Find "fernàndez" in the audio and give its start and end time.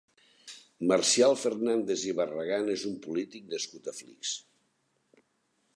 1.41-2.07